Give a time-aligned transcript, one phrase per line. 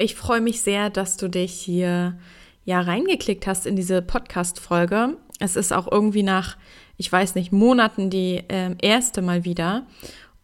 [0.00, 2.16] Ich freue mich sehr, dass du dich hier
[2.64, 5.16] ja reingeklickt hast in diese Podcast-Folge.
[5.40, 6.56] Es ist auch irgendwie nach,
[6.96, 9.86] ich weiß nicht, Monaten die äh, erste mal wieder.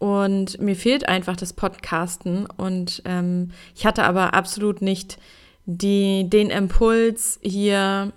[0.01, 2.46] Und mir fehlt einfach das Podcasten.
[2.46, 5.19] Und ähm, ich hatte aber absolut nicht
[5.66, 8.12] die, den Impuls, hier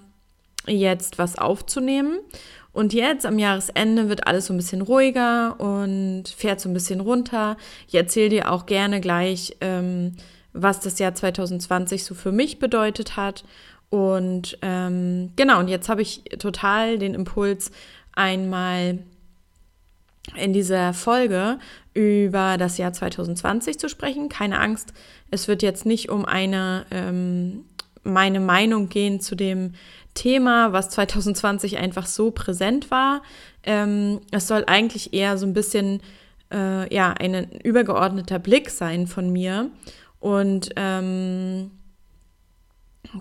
[0.65, 2.17] jetzt was aufzunehmen.
[2.73, 6.99] Und jetzt am Jahresende wird alles so ein bisschen ruhiger und fährt so ein bisschen
[6.99, 7.57] runter.
[7.87, 10.15] Ich erzähle dir auch gerne gleich, ähm,
[10.61, 13.43] was das Jahr 2020 so für mich bedeutet hat.
[13.89, 17.71] Und ähm, genau, und jetzt habe ich total den Impuls,
[18.13, 18.99] einmal
[20.35, 21.57] in dieser Folge
[21.93, 24.27] über das Jahr 2020 zu sprechen.
[24.27, 24.93] Keine Angst,
[25.31, 27.63] es wird jetzt nicht um eine ähm,
[28.03, 29.73] meine Meinung gehen zu dem
[30.13, 33.21] Thema, was 2020 einfach so präsent war.
[33.63, 36.01] Ähm, es soll eigentlich eher so ein bisschen
[36.51, 39.69] äh, ja ein übergeordneter Blick sein von mir
[40.27, 41.71] und ähm,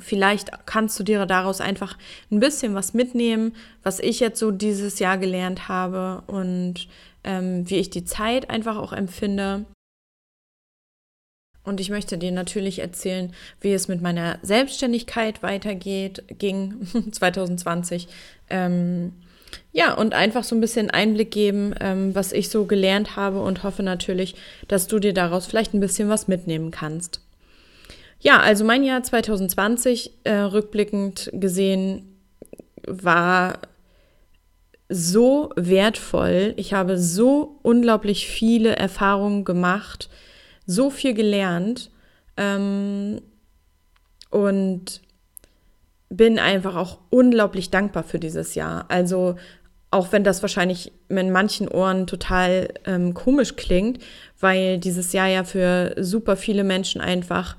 [0.00, 1.96] vielleicht kannst du dir daraus einfach
[2.32, 6.88] ein bisschen was mitnehmen, was ich jetzt so dieses Jahr gelernt habe und
[7.22, 9.66] ähm, wie ich die Zeit einfach auch empfinde.
[11.62, 18.08] Und ich möchte dir natürlich erzählen, wie es mit meiner Selbstständigkeit weitergeht, ging 2020.
[18.50, 19.12] Ähm,
[19.76, 23.62] ja, und einfach so ein bisschen Einblick geben, ähm, was ich so gelernt habe und
[23.62, 24.34] hoffe natürlich,
[24.68, 27.20] dass du dir daraus vielleicht ein bisschen was mitnehmen kannst.
[28.18, 32.16] Ja, also mein Jahr 2020 äh, rückblickend gesehen
[32.86, 33.58] war
[34.88, 36.54] so wertvoll.
[36.56, 40.08] Ich habe so unglaublich viele Erfahrungen gemacht,
[40.64, 41.90] so viel gelernt
[42.38, 43.20] ähm,
[44.30, 45.02] und
[46.08, 48.86] bin einfach auch unglaublich dankbar für dieses Jahr.
[48.88, 49.36] Also
[49.96, 53.98] auch wenn das wahrscheinlich in manchen Ohren total ähm, komisch klingt,
[54.38, 57.56] weil dieses Jahr ja für super viele Menschen einfach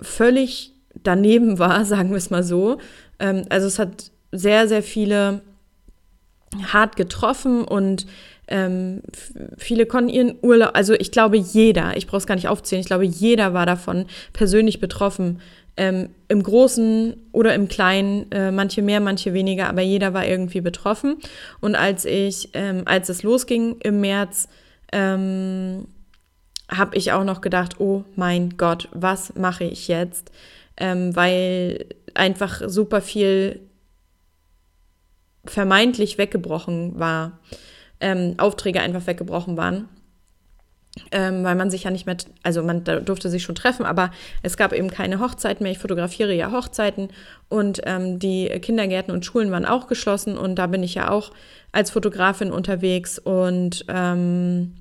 [0.00, 0.72] völlig
[1.02, 2.78] daneben war, sagen wir es mal so.
[3.18, 5.40] Ähm, also es hat sehr, sehr viele
[6.72, 8.06] hart getroffen und
[8.48, 9.02] ähm,
[9.58, 12.86] viele konnten ihren Urlaub, also ich glaube jeder, ich brauche es gar nicht aufzählen, ich
[12.86, 15.40] glaube jeder war davon persönlich betroffen,
[15.78, 20.60] ähm, Im Großen oder im Kleinen, äh, manche mehr, manche weniger, aber jeder war irgendwie
[20.60, 21.18] betroffen.
[21.60, 24.48] Und als ich, ähm, als es losging im März,
[24.92, 25.86] ähm,
[26.68, 30.32] habe ich auch noch gedacht, oh mein Gott, was mache ich jetzt?
[30.76, 33.60] Ähm, weil einfach super viel
[35.44, 37.38] vermeintlich weggebrochen war,
[38.00, 39.88] ähm, Aufträge einfach weggebrochen waren
[41.12, 44.10] ähm, weil man sich ja nicht mehr, also man durfte sich schon treffen, aber
[44.42, 45.72] es gab eben keine Hochzeiten mehr.
[45.72, 47.08] Ich fotografiere ja Hochzeiten
[47.48, 51.30] und ähm, die Kindergärten und Schulen waren auch geschlossen und da bin ich ja auch
[51.72, 54.74] als Fotografin unterwegs und ähm,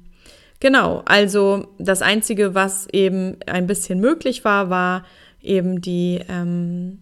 [0.59, 5.05] genau, also das Einzige, was eben ein bisschen möglich war, war
[5.41, 6.99] eben die, ähm,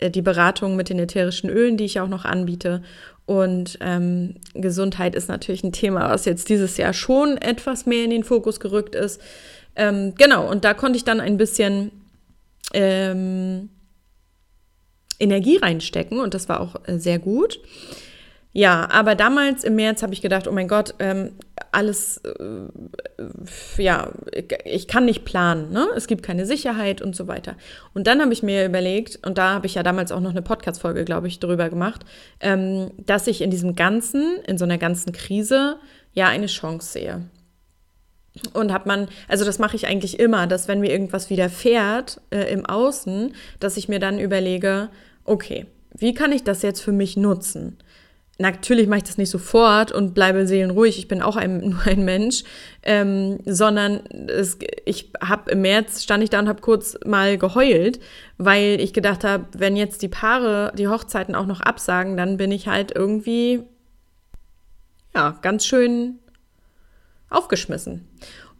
[0.00, 2.82] die Beratung mit den ätherischen Ölen, die ich auch noch anbiete
[3.26, 8.10] und ähm, Gesundheit ist natürlich ein Thema, was jetzt dieses Jahr schon etwas mehr in
[8.10, 9.20] den Fokus gerückt ist.
[9.74, 11.90] Ähm, genau, und da konnte ich dann ein bisschen
[12.72, 13.68] ähm,
[15.18, 17.60] Energie reinstecken und das war auch äh, sehr gut.
[18.56, 21.32] Ja, aber damals im März habe ich gedacht, oh mein Gott, ähm,
[21.72, 24.12] alles, äh, ja,
[24.64, 25.86] ich kann nicht planen, ne?
[25.94, 27.56] Es gibt keine Sicherheit und so weiter.
[27.92, 30.40] Und dann habe ich mir überlegt, und da habe ich ja damals auch noch eine
[30.40, 32.06] Podcast-Folge, glaube ich, drüber gemacht,
[32.40, 35.76] ähm, dass ich in diesem Ganzen, in so einer ganzen Krise,
[36.14, 37.26] ja eine Chance sehe.
[38.54, 42.50] Und hat man, also das mache ich eigentlich immer, dass wenn mir irgendwas widerfährt äh,
[42.50, 44.88] im Außen, dass ich mir dann überlege,
[45.24, 45.66] okay,
[45.98, 47.76] wie kann ich das jetzt für mich nutzen?
[48.38, 52.04] Natürlich mache ich das nicht sofort und bleibe seelenruhig, ich bin auch ein, nur ein
[52.04, 52.44] Mensch,
[52.82, 58.00] ähm, sondern es, ich habe im März stand ich da und habe kurz mal geheult,
[58.38, 62.52] weil ich gedacht habe, wenn jetzt die Paare die Hochzeiten auch noch absagen, dann bin
[62.52, 63.62] ich halt irgendwie
[65.14, 66.18] ja ganz schön
[67.30, 68.06] aufgeschmissen.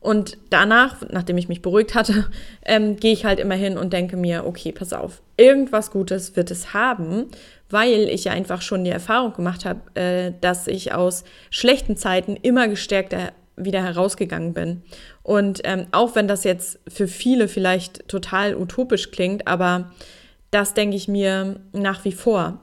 [0.00, 2.30] Und danach, nachdem ich mich beruhigt hatte,
[2.64, 6.50] ähm, gehe ich halt immer hin und denke mir, okay, pass auf, irgendwas Gutes wird
[6.50, 7.26] es haben,
[7.70, 12.36] weil ich ja einfach schon die Erfahrung gemacht habe, äh, dass ich aus schlechten Zeiten
[12.36, 14.82] immer gestärkter wieder herausgegangen bin.
[15.22, 19.92] Und ähm, auch wenn das jetzt für viele vielleicht total utopisch klingt, aber
[20.50, 22.60] das denke ich mir nach wie vor,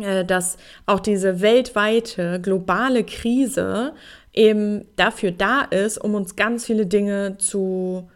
[0.00, 0.56] äh, dass
[0.86, 3.92] auch diese weltweite globale Krise
[4.32, 8.08] eben dafür da ist, um uns ganz viele Dinge zu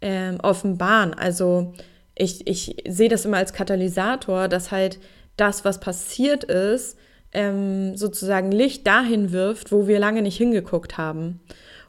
[0.00, 1.14] ähm, offenbaren.
[1.14, 1.72] Also
[2.22, 4.98] ich, ich sehe das immer als Katalysator, dass halt
[5.36, 6.96] das, was passiert ist,
[7.32, 11.40] ähm, sozusagen Licht dahin wirft, wo wir lange nicht hingeguckt haben.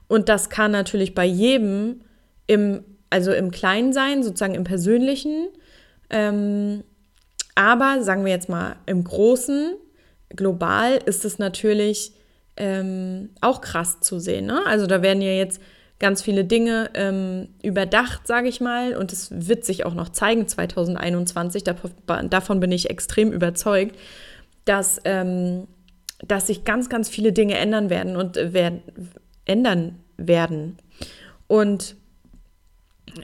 [0.08, 2.02] Und das kann natürlich bei jedem
[2.48, 2.84] im
[3.14, 5.50] also im Kleinsein, sozusagen im Persönlichen.
[6.10, 6.84] Ähm,
[7.54, 9.76] aber sagen wir jetzt mal im Großen,
[10.30, 12.14] global ist es natürlich
[12.58, 14.48] ähm, auch krass zu sehen.
[14.48, 14.66] Ne?
[14.66, 15.62] Also da werden ja jetzt
[16.00, 20.48] ganz viele Dinge ähm, überdacht, sage ich mal, und es wird sich auch noch zeigen
[20.48, 21.64] 2021.
[21.64, 23.96] Davon, bin ich extrem überzeugt,
[24.66, 25.68] dass, ähm,
[26.26, 28.82] dass sich ganz, ganz viele Dinge ändern werden und äh, werden,
[29.46, 30.78] ändern werden.
[31.48, 31.96] Und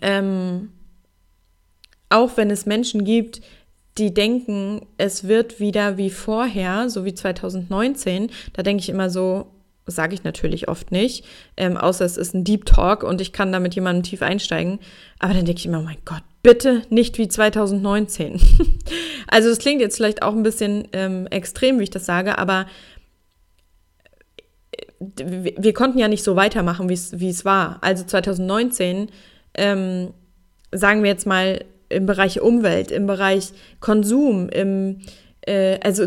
[0.01, 0.71] ähm,
[2.09, 3.41] auch wenn es Menschen gibt,
[3.97, 9.47] die denken, es wird wieder wie vorher, so wie 2019, da denke ich immer so,
[9.85, 11.25] sage ich natürlich oft nicht,
[11.57, 14.79] ähm, außer es ist ein Deep Talk und ich kann da mit jemandem tief einsteigen.
[15.19, 18.39] Aber dann denke ich immer, oh mein Gott, bitte nicht wie 2019.
[19.27, 22.67] also es klingt jetzt vielleicht auch ein bisschen ähm, extrem, wie ich das sage, aber
[24.71, 27.79] äh, wir konnten ja nicht so weitermachen, wie es war.
[27.81, 29.09] Also 2019,
[29.55, 30.13] ähm,
[30.71, 35.01] sagen wir jetzt mal, im Bereich Umwelt, im Bereich Konsum, im,
[35.41, 36.05] äh, also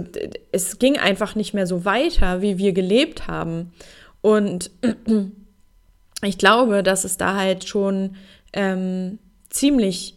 [0.53, 3.73] es ging einfach nicht mehr so weiter, wie wir gelebt haben.
[4.21, 4.71] Und
[6.23, 8.17] ich glaube, dass es da halt schon
[8.53, 9.19] ähm,
[9.51, 10.17] ziemlich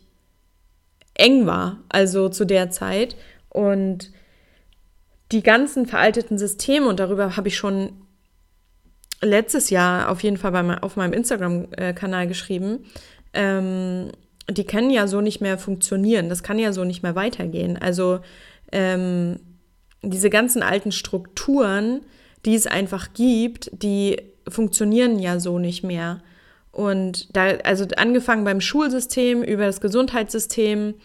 [1.16, 3.16] eng war, also zu der Zeit.
[3.50, 4.12] Und
[5.32, 7.94] die ganzen veralteten Systeme, und darüber habe ich schon
[9.22, 12.86] letztes Jahr auf jeden Fall bei, auf meinem Instagram-Kanal geschrieben,
[13.34, 14.12] ähm,
[14.50, 16.30] die können ja so nicht mehr funktionieren.
[16.30, 17.78] Das kann ja so nicht mehr weitergehen.
[17.78, 18.20] Also
[18.76, 19.40] ähm,
[20.04, 22.02] diese ganzen alten Strukturen,
[22.46, 26.22] die es einfach gibt, die funktionieren ja so nicht mehr.
[26.72, 30.96] Und da, also angefangen beim Schulsystem, über das Gesundheitssystem,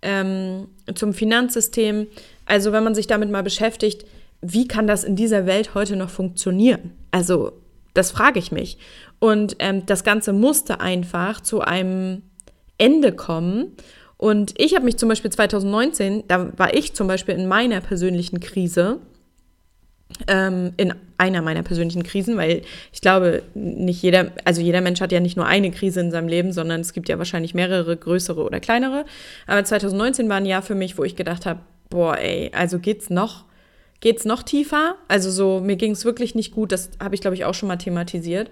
[0.00, 2.06] ähm, zum Finanzsystem.
[2.46, 4.06] Also wenn man sich damit mal beschäftigt,
[4.40, 6.92] wie kann das in dieser Welt heute noch funktionieren?
[7.10, 7.52] Also
[7.92, 8.78] das frage ich mich.
[9.18, 12.22] Und ähm, das Ganze musste einfach zu einem
[12.78, 13.76] Ende kommen.
[14.20, 18.38] Und ich habe mich zum Beispiel 2019, da war ich zum Beispiel in meiner persönlichen
[18.38, 18.98] Krise,
[20.28, 22.60] ähm, in einer meiner persönlichen Krisen, weil
[22.92, 26.28] ich glaube, nicht jeder, also jeder Mensch hat ja nicht nur eine Krise in seinem
[26.28, 29.06] Leben, sondern es gibt ja wahrscheinlich mehrere, größere oder kleinere.
[29.46, 33.08] Aber 2019 war ein Jahr für mich, wo ich gedacht habe, boah, ey, also geht's
[33.08, 33.46] noch,
[34.00, 34.96] geht's noch tiefer?
[35.08, 37.68] Also so, mir ging es wirklich nicht gut, das habe ich, glaube ich, auch schon
[37.68, 38.50] mal thematisiert.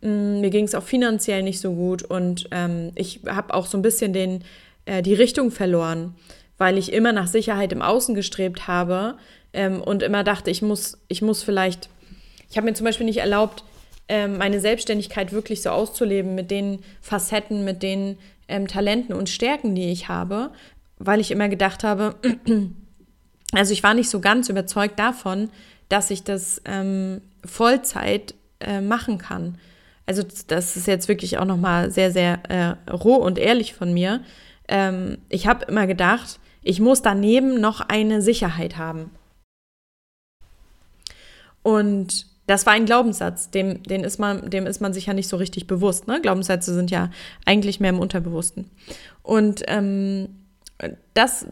[0.00, 3.76] Mm, mir ging es auch finanziell nicht so gut und ähm, ich habe auch so
[3.76, 4.44] ein bisschen den,
[4.88, 6.14] äh, die Richtung verloren,
[6.56, 9.16] weil ich immer nach Sicherheit im Außen gestrebt habe
[9.52, 11.90] ähm, und immer dachte, ich muss, ich muss vielleicht,
[12.50, 13.64] ich habe mir zum Beispiel nicht erlaubt,
[14.08, 18.16] ähm, meine Selbstständigkeit wirklich so auszuleben mit den Facetten, mit den
[18.48, 20.50] ähm, Talenten und Stärken, die ich habe,
[20.98, 22.14] weil ich immer gedacht habe,
[23.52, 25.50] also ich war nicht so ganz überzeugt davon,
[25.90, 29.58] dass ich das ähm, Vollzeit äh, machen kann.
[30.06, 33.92] Also das ist jetzt wirklich auch noch mal sehr, sehr äh, roh und ehrlich von
[33.92, 34.22] mir.
[34.68, 39.10] Ähm, ich habe immer gedacht, ich muss daneben noch eine Sicherheit haben.
[41.62, 45.28] Und das war ein Glaubenssatz, dem, den ist man, dem ist man sich ja nicht
[45.28, 46.08] so richtig bewusst.
[46.08, 46.20] Ne?
[46.20, 47.10] Glaubenssätze sind ja
[47.44, 48.70] eigentlich mehr im Unterbewussten.
[49.22, 50.28] Und ähm,
[51.12, 51.46] das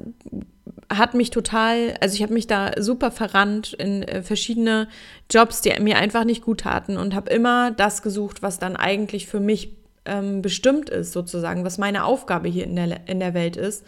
[0.92, 4.88] hat mich total, also ich habe mich da super verrannt in äh, verschiedene
[5.30, 9.26] Jobs, die mir einfach nicht gut taten und habe immer das gesucht, was dann eigentlich
[9.26, 9.72] für mich
[10.06, 13.84] ähm, bestimmt ist, sozusagen, was meine Aufgabe hier in der, in der Welt ist.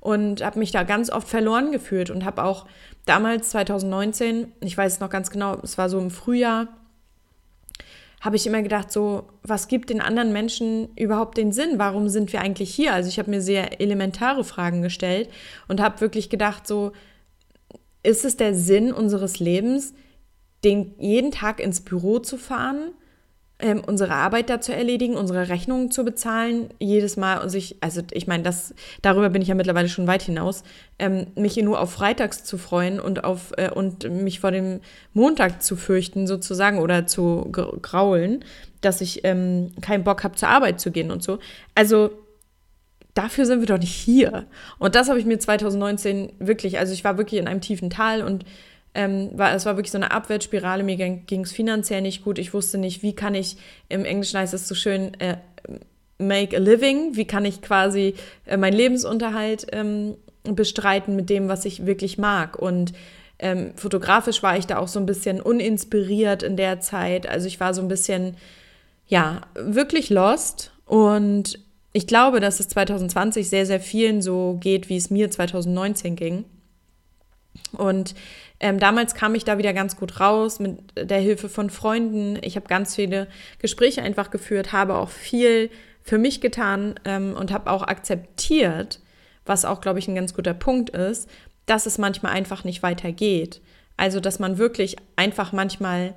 [0.00, 2.66] Und habe mich da ganz oft verloren gefühlt und habe auch
[3.06, 6.68] damals, 2019, ich weiß es noch ganz genau, es war so im Frühjahr,
[8.20, 11.78] habe ich immer gedacht, so, was gibt den anderen Menschen überhaupt den Sinn?
[11.78, 12.92] Warum sind wir eigentlich hier?
[12.92, 15.28] Also ich habe mir sehr elementare Fragen gestellt
[15.68, 16.92] und habe wirklich gedacht, so,
[18.02, 19.92] ist es der Sinn unseres Lebens,
[20.64, 22.92] den jeden Tag ins Büro zu fahren?
[23.58, 28.02] Ähm, unsere Arbeit da zu erledigen, unsere Rechnungen zu bezahlen, jedes Mal und sich, also
[28.12, 30.62] ich meine, das, darüber bin ich ja mittlerweile schon weit hinaus,
[30.98, 34.80] ähm, mich nur auf Freitags zu freuen und auf äh, und mich vor dem
[35.14, 38.44] Montag zu fürchten, sozusagen, oder zu graulen,
[38.82, 41.38] dass ich ähm, keinen Bock habe, zur Arbeit zu gehen und so.
[41.74, 42.10] Also
[43.14, 44.46] dafür sind wir doch nicht hier.
[44.78, 48.22] Und das habe ich mir 2019 wirklich, also ich war wirklich in einem tiefen Tal
[48.22, 48.44] und
[48.96, 50.82] ähm, war, es war wirklich so eine Abwärtsspirale.
[50.82, 52.38] Mir ging es finanziell nicht gut.
[52.38, 55.36] Ich wusste nicht, wie kann ich, im Englischen heißt es so schön, äh,
[56.18, 58.14] make a living, wie kann ich quasi
[58.46, 62.58] äh, meinen Lebensunterhalt ähm, bestreiten mit dem, was ich wirklich mag.
[62.58, 62.94] Und
[63.38, 67.28] ähm, fotografisch war ich da auch so ein bisschen uninspiriert in der Zeit.
[67.28, 68.36] Also ich war so ein bisschen,
[69.06, 70.72] ja, wirklich lost.
[70.86, 71.58] Und
[71.92, 76.44] ich glaube, dass es 2020 sehr, sehr vielen so geht, wie es mir 2019 ging.
[77.72, 78.14] Und
[78.60, 82.38] ähm, damals kam ich da wieder ganz gut raus mit der Hilfe von Freunden.
[82.42, 85.70] Ich habe ganz viele Gespräche einfach geführt, habe auch viel
[86.02, 89.00] für mich getan ähm, und habe auch akzeptiert,
[89.44, 91.28] was auch, glaube ich, ein ganz guter Punkt ist,
[91.66, 93.60] dass es manchmal einfach nicht weitergeht.
[93.96, 96.14] Also, dass man wirklich einfach manchmal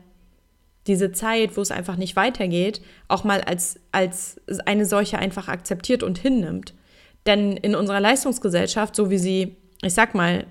[0.87, 6.03] diese Zeit, wo es einfach nicht weitergeht, auch mal als, als eine solche einfach akzeptiert
[6.03, 6.73] und hinnimmt.
[7.25, 10.45] Denn in unserer Leistungsgesellschaft, so wie sie, ich sag mal,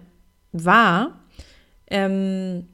[0.53, 1.21] war,
[1.89, 2.67] ähm,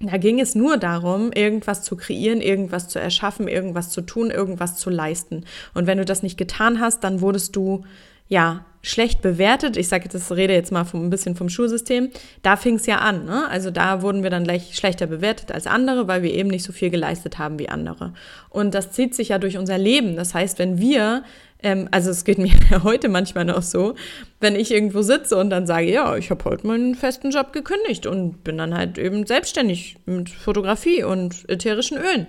[0.00, 4.76] da ging es nur darum, irgendwas zu kreieren, irgendwas zu erschaffen, irgendwas zu tun, irgendwas
[4.76, 5.44] zu leisten.
[5.74, 7.84] Und wenn du das nicht getan hast, dann wurdest du
[8.26, 9.76] ja schlecht bewertet.
[9.76, 12.10] Ich sage das rede jetzt mal vom, ein bisschen vom Schulsystem.
[12.42, 13.24] Da fing es ja an.
[13.24, 13.48] Ne?
[13.48, 16.72] Also da wurden wir dann gleich schlechter bewertet als andere, weil wir eben nicht so
[16.72, 18.12] viel geleistet haben wie andere.
[18.50, 20.16] Und das zieht sich ja durch unser Leben.
[20.16, 21.22] Das heißt, wenn wir
[21.62, 22.52] ähm, also es geht mir
[22.82, 23.94] heute manchmal noch so,
[24.40, 28.06] wenn ich irgendwo sitze und dann sage, ja, ich habe heute meinen festen Job gekündigt
[28.06, 32.26] und bin dann halt eben selbstständig mit Fotografie und ätherischen Ölen.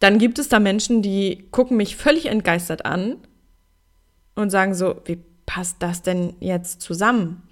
[0.00, 3.16] Dann gibt es da Menschen, die gucken mich völlig entgeistert an
[4.34, 7.42] und sagen so, wie passt das denn jetzt zusammen?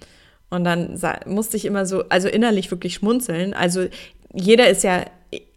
[0.49, 3.53] Und dann musste ich immer so, also innerlich wirklich schmunzeln.
[3.53, 3.87] Also
[4.33, 5.05] jeder ist ja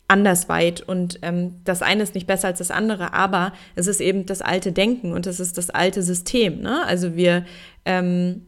[0.10, 4.01] anders weit und ähm, das eine ist nicht besser als das andere, aber es ist
[4.01, 6.62] eben das alte Denken und es ist das alte System.
[6.62, 6.84] Ne?
[6.86, 7.46] Also wir
[7.86, 8.48] ähm,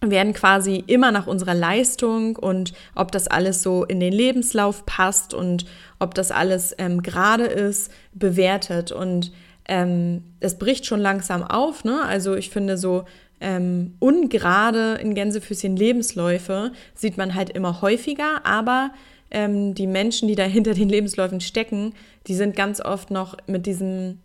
[0.00, 5.34] werden quasi immer nach unserer Leistung und ob das alles so in den Lebenslauf passt
[5.34, 5.66] und
[5.98, 8.92] ob das alles ähm, gerade ist, bewertet.
[8.92, 9.32] Und
[9.68, 11.84] ähm, es bricht schon langsam auf.
[11.84, 12.00] Ne?
[12.02, 13.04] Also ich finde so
[13.40, 18.92] ähm, ungerade in Gänsefüßchen Lebensläufe sieht man halt immer häufiger, aber
[19.30, 21.94] ähm, die Menschen, die da hinter den Lebensläufen stecken,
[22.26, 24.18] die sind ganz oft noch mit diesem,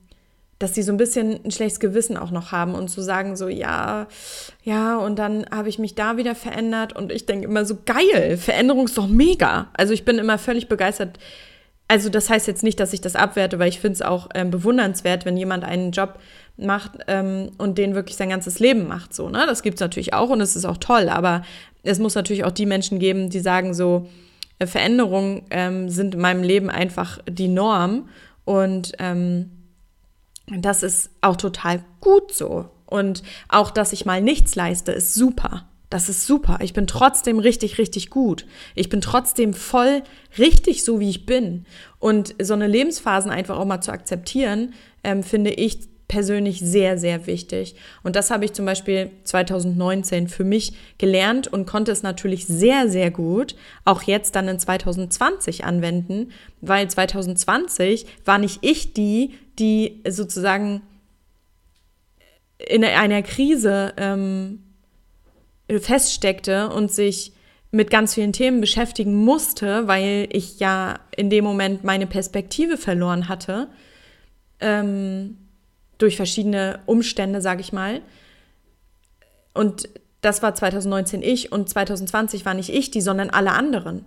[0.59, 3.47] dass sie so ein bisschen ein schlechtes Gewissen auch noch haben und zu sagen so,
[3.47, 4.07] ja,
[4.63, 8.37] ja, und dann habe ich mich da wieder verändert und ich denke immer so, geil,
[8.37, 9.69] Veränderung ist doch mega.
[9.73, 11.19] Also ich bin immer völlig begeistert.
[11.87, 14.49] Also das heißt jetzt nicht, dass ich das abwerte, weil ich finde es auch ähm,
[14.49, 16.17] bewundernswert, wenn jemand einen Job
[16.57, 19.13] macht ähm, und den wirklich sein ganzes Leben macht.
[19.13, 19.45] So, ne?
[19.45, 21.43] Das gibt es natürlich auch und es ist auch toll, aber
[21.83, 24.07] es muss natürlich auch die Menschen geben, die sagen so,
[24.63, 28.09] Veränderungen ähm, sind in meinem Leben einfach die Norm
[28.45, 29.51] und ähm,
[30.47, 32.69] das ist auch total gut so.
[32.85, 35.67] Und auch, dass ich mal nichts leiste, ist super.
[35.89, 36.59] Das ist super.
[36.61, 38.45] Ich bin trotzdem richtig, richtig gut.
[38.75, 40.03] Ich bin trotzdem voll
[40.37, 41.65] richtig so, wie ich bin.
[41.99, 47.25] Und so eine Lebensphasen einfach auch mal zu akzeptieren, ähm, finde ich persönlich sehr, sehr
[47.27, 47.75] wichtig.
[48.03, 52.89] Und das habe ich zum Beispiel 2019 für mich gelernt und konnte es natürlich sehr,
[52.89, 56.31] sehr gut auch jetzt dann in 2020 anwenden,
[56.61, 60.81] weil 2020 war nicht ich die, die sozusagen
[62.57, 64.63] in einer Krise ähm,
[65.67, 67.33] feststeckte und sich
[67.71, 73.27] mit ganz vielen Themen beschäftigen musste, weil ich ja in dem Moment meine Perspektive verloren
[73.27, 73.67] hatte.
[74.61, 75.37] Ähm,
[75.97, 78.01] durch verschiedene Umstände, sage ich mal.
[79.53, 79.89] Und
[80.21, 84.05] das war 2019 ich und 2020 war nicht ich die, sondern alle anderen.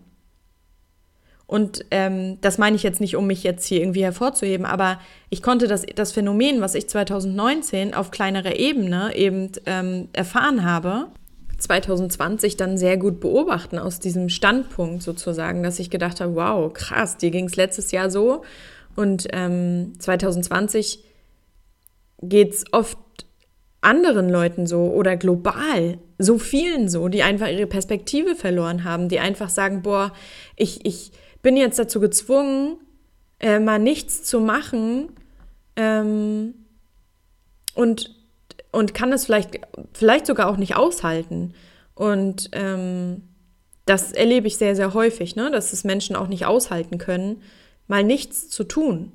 [1.47, 5.43] Und ähm, das meine ich jetzt nicht, um mich jetzt hier irgendwie hervorzuheben, aber ich
[5.43, 11.07] konnte das, das Phänomen, was ich 2019 auf kleinerer Ebene eben ähm, erfahren habe,
[11.57, 17.17] 2020 dann sehr gut beobachten aus diesem Standpunkt sozusagen, dass ich gedacht habe, wow, krass,
[17.17, 18.43] dir ging es letztes Jahr so
[18.95, 21.03] und ähm, 2020
[22.21, 22.99] geht es oft
[23.81, 29.21] anderen Leuten so oder global, so vielen so, die einfach ihre Perspektive verloren haben, die
[29.21, 30.13] einfach sagen, boah,
[30.57, 32.79] ich, ich bin jetzt dazu gezwungen,
[33.39, 35.11] äh, mal nichts zu machen
[35.77, 36.55] ähm,
[37.75, 38.17] und,
[38.73, 39.61] und kann es vielleicht,
[39.93, 41.55] vielleicht sogar auch nicht aushalten.
[41.95, 43.23] Und ähm,
[43.87, 45.51] das erlebe ich sehr, sehr häufig, ne?
[45.53, 47.43] dass es Menschen auch nicht aushalten können,
[47.87, 49.13] mal nichts zu tun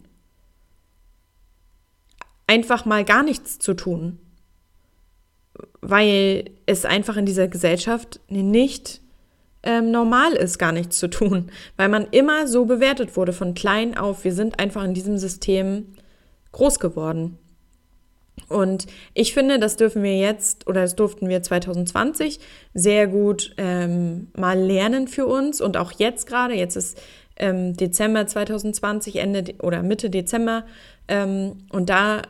[2.47, 4.19] einfach mal gar nichts zu tun,
[5.81, 9.01] weil es einfach in dieser Gesellschaft nicht
[9.63, 13.97] ähm, normal ist, gar nichts zu tun, weil man immer so bewertet wurde von klein
[13.97, 14.23] auf.
[14.23, 15.93] Wir sind einfach in diesem System
[16.51, 17.37] groß geworden.
[18.49, 22.39] Und ich finde, das dürfen wir jetzt oder das durften wir 2020
[22.73, 26.55] sehr gut ähm, mal lernen für uns und auch jetzt gerade.
[26.55, 26.99] Jetzt ist
[27.37, 30.65] ähm, Dezember 2020, Ende oder Mitte Dezember.
[31.07, 32.21] Ähm, und da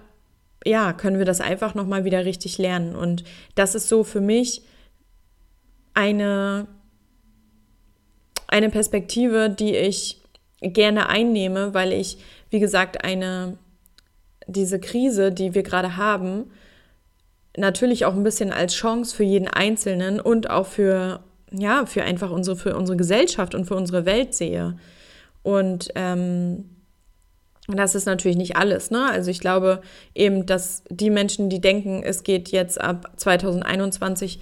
[0.65, 2.95] ja, können wir das einfach nochmal wieder richtig lernen.
[2.95, 3.23] Und
[3.55, 4.63] das ist so für mich
[5.93, 6.67] eine,
[8.47, 10.21] eine Perspektive, die ich
[10.61, 12.17] gerne einnehme, weil ich,
[12.49, 13.57] wie gesagt, eine,
[14.47, 16.51] diese Krise, die wir gerade haben,
[17.57, 22.31] natürlich auch ein bisschen als Chance für jeden Einzelnen und auch für, ja, für einfach
[22.31, 24.77] unsere, für unsere Gesellschaft und für unsere Welt sehe.
[25.43, 26.65] Und ähm,
[27.67, 29.09] das ist natürlich nicht alles, ne?
[29.09, 29.81] Also ich glaube
[30.15, 34.39] eben, dass die Menschen, die denken, es geht jetzt ab 2021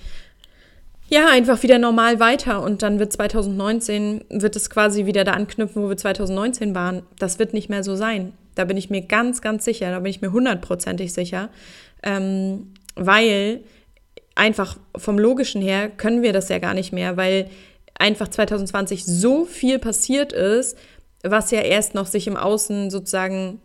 [1.09, 5.83] ja einfach wieder normal weiter und dann wird 2019 wird es quasi wieder da anknüpfen,
[5.83, 7.03] wo wir 2019 waren.
[7.19, 8.33] Das wird nicht mehr so sein.
[8.55, 9.91] Da bin ich mir ganz, ganz sicher.
[9.91, 11.49] Da bin ich mir hundertprozentig sicher,
[12.01, 13.61] ähm, weil
[14.35, 17.49] einfach vom logischen her können wir das ja gar nicht mehr, weil
[17.95, 20.77] einfach 2020 so viel passiert ist,
[21.23, 23.59] was ja erst noch sich im Außen sozusagen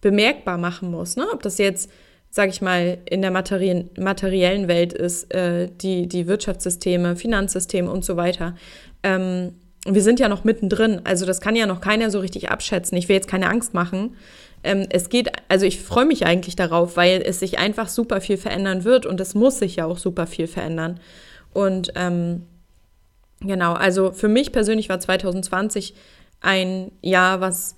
[0.00, 1.16] bemerkbar machen muss.
[1.16, 1.26] Ne?
[1.32, 1.90] Ob das jetzt,
[2.30, 8.04] sage ich mal, in der materiellen, materiellen Welt ist, äh, die, die Wirtschaftssysteme, Finanzsysteme und
[8.04, 8.54] so weiter.
[9.02, 9.54] Ähm,
[9.86, 12.98] wir sind ja noch mittendrin, also das kann ja noch keiner so richtig abschätzen.
[12.98, 14.16] Ich will jetzt keine Angst machen.
[14.62, 18.36] Ähm, es geht, also ich freue mich eigentlich darauf, weil es sich einfach super viel
[18.36, 21.00] verändern wird und es muss sich ja auch super viel verändern.
[21.52, 22.46] Und ähm,
[23.40, 25.94] genau, also für mich persönlich war 2020
[26.40, 27.76] ein Jahr, was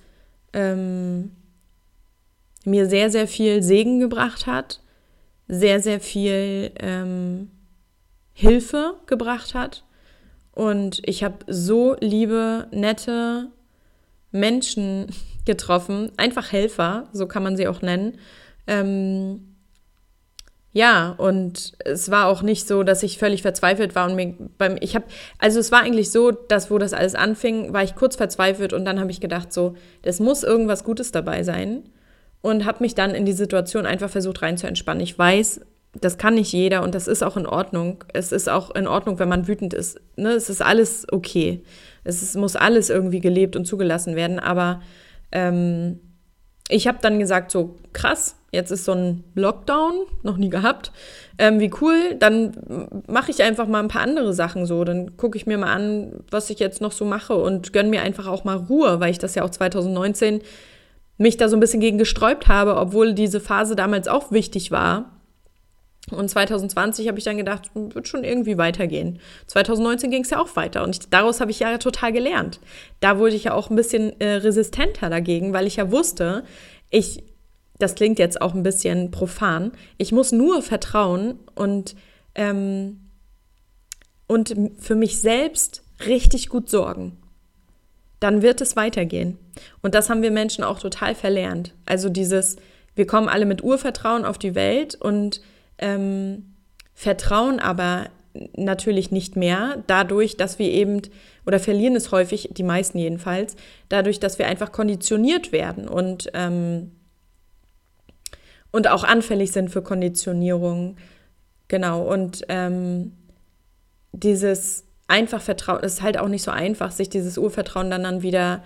[0.52, 1.32] ähm,
[2.64, 4.80] mir sehr, sehr viel Segen gebracht hat,
[5.48, 7.50] sehr, sehr viel ähm,
[8.32, 9.84] Hilfe gebracht hat.
[10.52, 13.48] Und ich habe so liebe, nette
[14.30, 15.08] Menschen
[15.44, 18.18] getroffen, einfach Helfer, so kann man sie auch nennen,
[18.66, 19.52] ähm,
[20.74, 24.76] ja, und es war auch nicht so, dass ich völlig verzweifelt war und mir beim
[24.80, 25.04] ich habe
[25.38, 28.86] also es war eigentlich so, dass wo das alles anfing, war ich kurz verzweifelt und
[28.86, 31.82] dann habe ich gedacht so, es muss irgendwas Gutes dabei sein
[32.40, 35.02] und habe mich dann in die Situation einfach versucht rein zu entspannen.
[35.02, 35.60] Ich weiß,
[36.00, 38.02] das kann nicht jeder und das ist auch in Ordnung.
[38.14, 40.00] Es ist auch in Ordnung, wenn man wütend ist.
[40.16, 40.30] Ne?
[40.30, 41.62] Es ist alles okay.
[42.02, 44.38] Es ist, muss alles irgendwie gelebt und zugelassen werden.
[44.38, 44.80] Aber
[45.32, 46.00] ähm,
[46.68, 50.92] ich habe dann gesagt, so krass, jetzt ist so ein Lockdown, noch nie gehabt.
[51.38, 52.52] Ähm, wie cool, dann
[53.06, 54.84] mache ich einfach mal ein paar andere Sachen so.
[54.84, 58.02] Dann gucke ich mir mal an, was ich jetzt noch so mache und gönne mir
[58.02, 60.42] einfach auch mal Ruhe, weil ich das ja auch 2019
[61.18, 65.21] mich da so ein bisschen gegen gesträubt habe, obwohl diese Phase damals auch wichtig war.
[66.10, 69.20] Und 2020 habe ich dann gedacht, wird schon irgendwie weitergehen.
[69.46, 72.60] 2019 ging es ja auch weiter und ich, daraus habe ich ja total gelernt.
[73.00, 76.44] Da wurde ich ja auch ein bisschen äh, resistenter dagegen, weil ich ja wusste,
[76.90, 77.22] ich
[77.82, 81.96] das klingt jetzt auch ein bisschen profan, ich muss nur vertrauen und,
[82.36, 83.08] ähm,
[84.28, 87.18] und für mich selbst richtig gut sorgen.
[88.20, 89.36] Dann wird es weitergehen.
[89.82, 91.74] Und das haben wir Menschen auch total verlernt.
[91.84, 92.56] Also dieses,
[92.94, 95.40] wir kommen alle mit Urvertrauen auf die Welt und
[95.82, 96.54] ähm,
[96.94, 98.08] vertrauen aber
[98.56, 101.02] natürlich nicht mehr, dadurch, dass wir eben,
[101.44, 103.56] oder verlieren es häufig, die meisten jedenfalls,
[103.90, 106.92] dadurch, dass wir einfach konditioniert werden und ähm,
[108.72, 110.96] und auch anfällig sind für Konditionierung.
[111.68, 113.12] Genau, und ähm,
[114.12, 118.64] dieses einfach Vertrauen, ist halt auch nicht so einfach, sich dieses Urvertrauen dann, dann wieder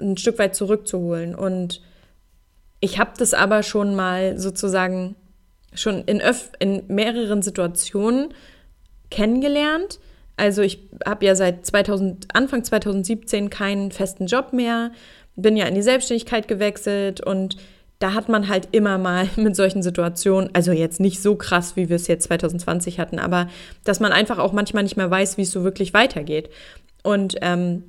[0.00, 1.34] ein Stück weit zurückzuholen.
[1.34, 1.82] Und
[2.80, 5.16] ich habe das aber schon mal sozusagen
[5.76, 8.34] schon in, öf in mehreren Situationen
[9.10, 10.00] kennengelernt.
[10.36, 14.92] Also ich habe ja seit 2000, Anfang 2017 keinen festen Job mehr,
[15.34, 17.56] bin ja in die Selbstständigkeit gewechselt und
[17.98, 21.88] da hat man halt immer mal mit solchen Situationen, also jetzt nicht so krass, wie
[21.88, 23.48] wir es jetzt 2020 hatten, aber
[23.84, 26.50] dass man einfach auch manchmal nicht mehr weiß, wie es so wirklich weitergeht.
[27.02, 27.84] Und ähm,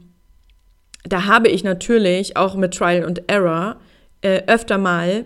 [1.04, 3.78] da habe ich natürlich auch mit Trial und Error
[4.22, 5.26] äh, öfter mal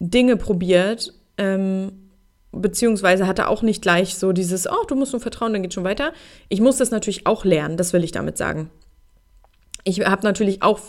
[0.00, 2.10] Dinge probiert, ähm,
[2.52, 5.84] beziehungsweise hatte auch nicht gleich so dieses, oh, du musst nur vertrauen, dann geht schon
[5.84, 6.12] weiter.
[6.48, 8.70] Ich muss das natürlich auch lernen, das will ich damit sagen.
[9.84, 10.80] Ich habe natürlich auch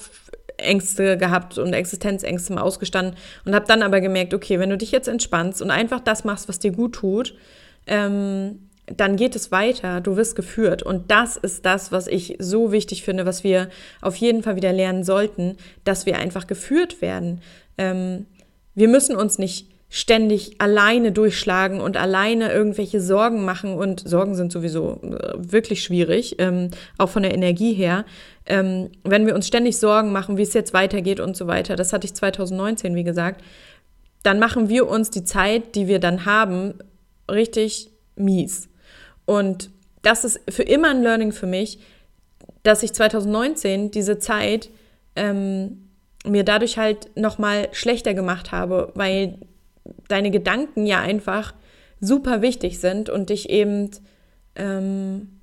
[0.57, 4.91] Ängste gehabt und Existenzängste mal ausgestanden und habe dann aber gemerkt, okay, wenn du dich
[4.91, 7.35] jetzt entspannst und einfach das machst, was dir gut tut,
[7.87, 10.83] ähm, dann geht es weiter, du wirst geführt.
[10.83, 13.69] Und das ist das, was ich so wichtig finde, was wir
[14.01, 17.41] auf jeden Fall wieder lernen sollten, dass wir einfach geführt werden.
[17.77, 18.25] Ähm,
[18.73, 23.73] wir müssen uns nicht ständig alleine durchschlagen und alleine irgendwelche Sorgen machen.
[23.73, 28.05] Und Sorgen sind sowieso äh, wirklich schwierig, ähm, auch von der Energie her.
[28.45, 31.91] Ähm, wenn wir uns ständig Sorgen machen, wie es jetzt weitergeht und so weiter, das
[31.91, 33.43] hatte ich 2019, wie gesagt,
[34.21, 36.75] dann machen wir uns die Zeit, die wir dann haben,
[37.29, 38.69] richtig mies.
[39.25, 39.71] Und
[40.03, 41.79] das ist für immer ein Learning für mich,
[42.63, 44.69] dass ich 2019 diese Zeit
[45.15, 45.89] ähm,
[46.25, 49.37] mir dadurch halt nochmal schlechter gemacht habe, weil
[50.07, 51.53] deine Gedanken ja einfach
[51.99, 53.89] super wichtig sind und dich eben
[54.55, 55.39] ähm,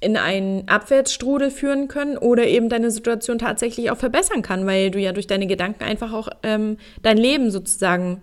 [0.00, 4.98] in einen Abwärtsstrudel führen können oder eben deine Situation tatsächlich auch verbessern kann, weil du
[4.98, 8.20] ja durch deine Gedanken einfach auch ähm, dein Leben sozusagen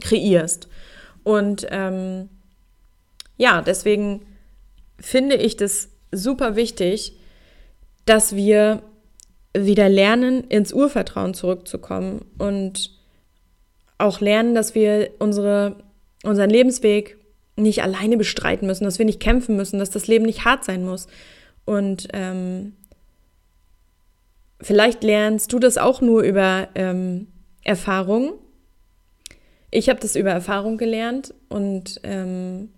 [0.00, 0.68] kreierst.
[1.22, 2.30] Und ähm,
[3.36, 4.24] ja, deswegen
[4.98, 7.14] finde ich das super wichtig,
[8.06, 8.82] dass wir
[9.54, 12.90] wieder lernen, ins Urvertrauen zurückzukommen und
[13.98, 15.76] auch lernen, dass wir unsere,
[16.24, 17.18] unseren Lebensweg
[17.56, 20.84] nicht alleine bestreiten müssen, dass wir nicht kämpfen müssen, dass das Leben nicht hart sein
[20.84, 21.06] muss.
[21.64, 22.74] Und ähm,
[24.60, 27.26] vielleicht lernst du das auch nur über ähm,
[27.62, 28.32] Erfahrung.
[29.70, 32.70] Ich habe das über Erfahrung gelernt und ähm,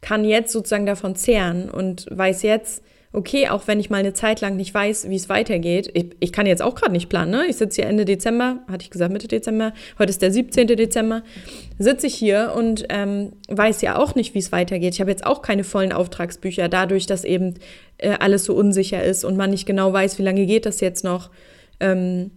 [0.00, 2.82] kann jetzt sozusagen davon zehren und weiß jetzt,
[3.14, 6.32] okay, auch wenn ich mal eine Zeit lang nicht weiß, wie es weitergeht, ich, ich
[6.32, 7.46] kann jetzt auch gerade nicht planen, ne?
[7.48, 10.66] Ich sitze hier Ende Dezember, hatte ich gesagt Mitte Dezember, heute ist der 17.
[10.66, 11.22] Dezember,
[11.78, 14.94] sitze ich hier und ähm, weiß ja auch nicht, wie es weitergeht.
[14.94, 17.54] Ich habe jetzt auch keine vollen Auftragsbücher, dadurch, dass eben
[17.98, 21.04] äh, alles so unsicher ist und man nicht genau weiß, wie lange geht das jetzt
[21.04, 21.30] noch.
[21.78, 22.32] Ähm,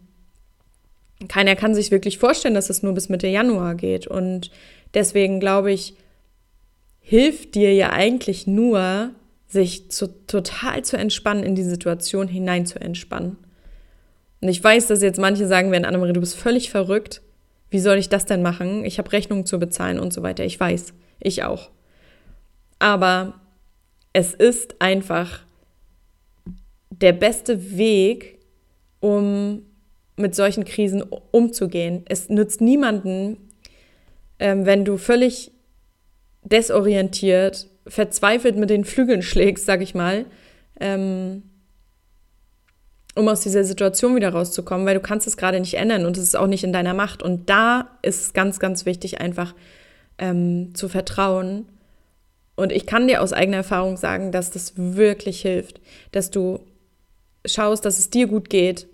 [1.27, 4.05] keiner kann sich wirklich vorstellen, dass es nur bis Mitte Januar geht.
[4.05, 4.51] Und
[4.93, 5.95] deswegen glaube ich,
[7.01, 9.09] hilft dir ja eigentlich nur,
[9.47, 13.37] sich zu, total zu entspannen, in die Situation hinein zu entspannen.
[14.41, 17.21] Und ich weiß, dass jetzt manche sagen werden, Annemarie, du bist völlig verrückt.
[17.69, 18.85] Wie soll ich das denn machen?
[18.85, 20.43] Ich habe Rechnungen zu bezahlen und so weiter.
[20.45, 21.69] Ich weiß, ich auch.
[22.79, 23.39] Aber
[24.13, 25.41] es ist einfach
[26.89, 28.39] der beste Weg,
[28.99, 29.63] um
[30.15, 32.03] mit solchen Krisen umzugehen.
[32.07, 33.37] Es nützt niemanden,
[34.39, 35.51] ähm, wenn du völlig
[36.43, 40.25] desorientiert verzweifelt mit den Flügeln schlägst, sag ich mal,
[40.79, 41.43] ähm,
[43.15, 46.23] um aus dieser Situation wieder rauszukommen, weil du kannst es gerade nicht ändern und es
[46.23, 47.23] ist auch nicht in deiner Macht.
[47.23, 49.55] Und da ist es ganz, ganz wichtig, einfach
[50.19, 51.65] ähm, zu vertrauen.
[52.55, 56.59] Und ich kann dir aus eigener Erfahrung sagen, dass das wirklich hilft, dass du
[57.45, 58.87] schaust, dass es dir gut geht,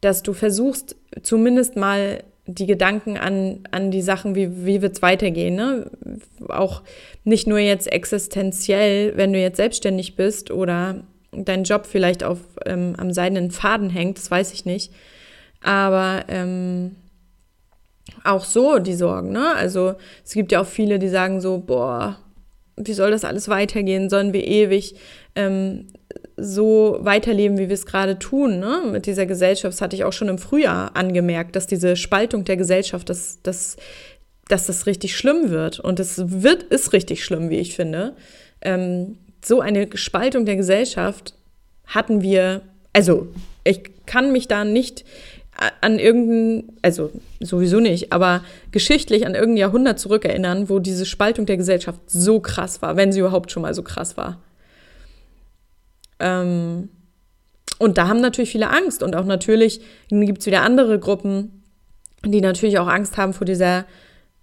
[0.00, 5.02] dass du versuchst, zumindest mal die Gedanken an, an die Sachen, wie, wie wird es
[5.02, 5.54] weitergehen.
[5.54, 5.90] Ne?
[6.48, 6.82] Auch
[7.24, 12.94] nicht nur jetzt existenziell, wenn du jetzt selbstständig bist oder dein Job vielleicht auf, ähm,
[12.96, 14.92] am seidenen Faden hängt, das weiß ich nicht.
[15.62, 16.96] Aber ähm,
[18.24, 19.30] auch so die Sorgen.
[19.30, 19.54] Ne?
[19.54, 22.16] Also es gibt ja auch viele, die sagen so, boah,
[22.76, 24.08] wie soll das alles weitergehen?
[24.08, 24.94] Sollen wir ewig
[25.34, 25.88] ähm,
[26.38, 28.82] so weiterleben, wie wir es gerade tun, ne?
[28.90, 29.74] mit dieser Gesellschaft.
[29.74, 33.76] Das hatte ich auch schon im Frühjahr angemerkt, dass diese Spaltung der Gesellschaft, dass, dass,
[34.48, 35.80] dass das richtig schlimm wird.
[35.80, 38.14] Und es wird, ist richtig schlimm, wie ich finde.
[38.60, 41.34] Ähm, so eine Spaltung der Gesellschaft
[41.86, 43.28] hatten wir, also
[43.64, 45.04] ich kann mich da nicht
[45.80, 51.56] an irgendein, also sowieso nicht, aber geschichtlich an irgendein Jahrhundert zurückerinnern, wo diese Spaltung der
[51.56, 54.40] Gesellschaft so krass war, wenn sie überhaupt schon mal so krass war.
[56.20, 56.88] Ähm,
[57.78, 59.02] und da haben natürlich viele Angst.
[59.02, 61.62] Und auch natürlich gibt es wieder andere Gruppen,
[62.24, 63.84] die natürlich auch Angst haben vor dieser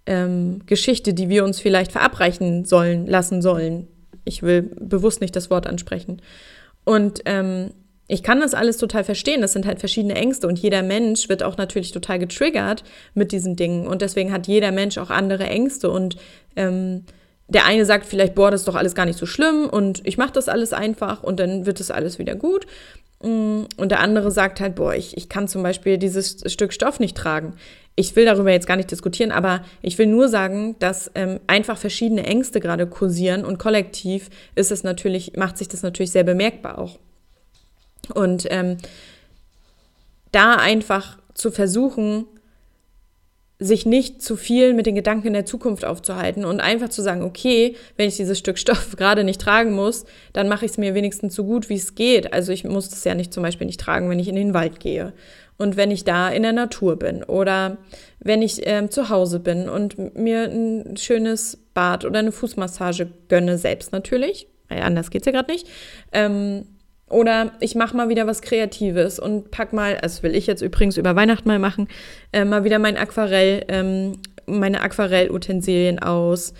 [0.06, 3.88] ähm, Geschichte, die wir uns vielleicht verabreichen sollen, lassen sollen.
[4.24, 6.22] Ich will bewusst nicht das Wort ansprechen.
[6.84, 7.72] Und ähm,
[8.08, 9.40] ich kann das alles total verstehen.
[9.40, 12.84] Das sind halt verschiedene Ängste und jeder Mensch wird auch natürlich total getriggert
[13.14, 13.86] mit diesen Dingen.
[13.86, 15.90] Und deswegen hat jeder Mensch auch andere Ängste.
[15.90, 16.16] Und
[16.54, 17.04] ähm,
[17.48, 20.18] der eine sagt vielleicht, boah, das ist doch alles gar nicht so schlimm und ich
[20.18, 22.66] mache das alles einfach und dann wird es alles wieder gut.
[23.22, 26.98] Mm, und der andere sagt halt, boah, ich, ich kann zum Beispiel dieses Stück Stoff
[26.98, 27.54] nicht tragen.
[27.94, 31.78] Ich will darüber jetzt gar nicht diskutieren, aber ich will nur sagen, dass ähm, einfach
[31.78, 36.78] verschiedene Ängste gerade kursieren und kollektiv ist es natürlich, macht sich das natürlich sehr bemerkbar
[36.78, 36.98] auch.
[38.12, 38.76] Und ähm,
[40.32, 42.26] da einfach zu versuchen,
[43.58, 47.22] sich nicht zu viel mit den Gedanken in der Zukunft aufzuhalten und einfach zu sagen,
[47.22, 50.94] okay, wenn ich dieses Stück Stoff gerade nicht tragen muss, dann mache ich es mir
[50.94, 52.32] wenigstens so gut, wie es geht.
[52.32, 54.80] Also ich muss das ja nicht zum Beispiel nicht tragen, wenn ich in den Wald
[54.80, 55.14] gehe
[55.58, 57.78] und wenn ich da in der Natur bin oder
[58.20, 63.58] wenn ich äh, zu Hause bin und mir ein schönes Bad oder eine Fußmassage gönne,
[63.58, 65.66] selbst natürlich, weil anders geht's ja gerade nicht.
[66.12, 66.66] Ähm,
[67.08, 70.96] oder ich mache mal wieder was Kreatives und pack mal, das will ich jetzt übrigens
[70.96, 71.88] über Weihnachten mal machen,
[72.32, 76.52] äh, mal wieder mein Aquarell, ähm, meine Aquarellutensilien aus.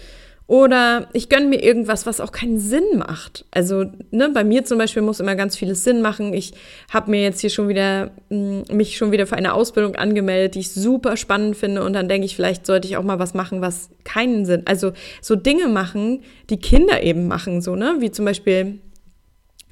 [0.48, 3.44] Oder ich gönne mir irgendwas, was auch keinen Sinn macht.
[3.50, 6.32] Also, ne, bei mir zum Beispiel muss immer ganz vieles Sinn machen.
[6.32, 6.52] Ich
[6.88, 10.54] habe mir jetzt hier schon wieder, mh, hm, mich schon wieder für eine Ausbildung angemeldet,
[10.54, 11.82] die ich super spannend finde.
[11.82, 14.62] Und dann denke ich, vielleicht sollte ich auch mal was machen, was keinen Sinn.
[14.66, 17.96] Also so Dinge machen, die Kinder eben machen, so, ne?
[17.98, 18.78] Wie zum Beispiel